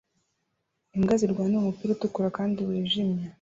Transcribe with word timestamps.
Imbwa 0.95 1.13
zirwanira 1.21 1.59
umupira 1.61 1.91
utukura 1.93 2.29
kandi 2.37 2.59
wijimye 2.67 3.23